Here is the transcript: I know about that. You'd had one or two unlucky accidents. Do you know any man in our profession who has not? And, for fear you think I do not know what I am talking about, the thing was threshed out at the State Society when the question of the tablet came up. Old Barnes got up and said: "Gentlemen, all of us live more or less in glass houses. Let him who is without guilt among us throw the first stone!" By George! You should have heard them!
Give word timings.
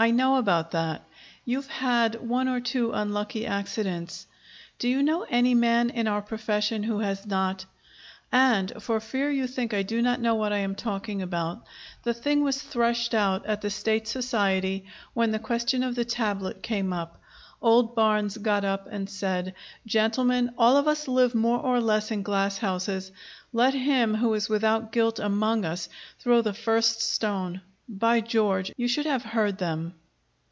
I 0.00 0.12
know 0.12 0.36
about 0.36 0.70
that. 0.70 1.02
You'd 1.44 1.66
had 1.66 2.20
one 2.24 2.46
or 2.48 2.60
two 2.60 2.92
unlucky 2.92 3.44
accidents. 3.46 4.28
Do 4.78 4.88
you 4.88 5.02
know 5.02 5.26
any 5.28 5.54
man 5.56 5.90
in 5.90 6.06
our 6.06 6.22
profession 6.22 6.84
who 6.84 7.00
has 7.00 7.26
not? 7.26 7.66
And, 8.30 8.72
for 8.80 9.00
fear 9.00 9.28
you 9.28 9.48
think 9.48 9.74
I 9.74 9.82
do 9.82 10.00
not 10.00 10.20
know 10.20 10.36
what 10.36 10.52
I 10.52 10.58
am 10.58 10.76
talking 10.76 11.20
about, 11.20 11.64
the 12.04 12.14
thing 12.14 12.44
was 12.44 12.62
threshed 12.62 13.12
out 13.12 13.44
at 13.46 13.60
the 13.60 13.70
State 13.70 14.06
Society 14.06 14.86
when 15.14 15.32
the 15.32 15.40
question 15.40 15.82
of 15.82 15.96
the 15.96 16.04
tablet 16.04 16.62
came 16.62 16.92
up. 16.92 17.20
Old 17.60 17.96
Barnes 17.96 18.36
got 18.38 18.64
up 18.64 18.86
and 18.88 19.10
said: 19.10 19.52
"Gentlemen, 19.84 20.52
all 20.56 20.76
of 20.76 20.86
us 20.86 21.08
live 21.08 21.34
more 21.34 21.58
or 21.58 21.80
less 21.80 22.12
in 22.12 22.22
glass 22.22 22.58
houses. 22.58 23.10
Let 23.52 23.74
him 23.74 24.14
who 24.14 24.32
is 24.34 24.48
without 24.48 24.92
guilt 24.92 25.18
among 25.18 25.64
us 25.64 25.88
throw 26.20 26.40
the 26.40 26.54
first 26.54 27.02
stone!" 27.02 27.62
By 27.90 28.20
George! 28.20 28.70
You 28.76 28.86
should 28.86 29.06
have 29.06 29.24
heard 29.24 29.56
them! 29.56 29.94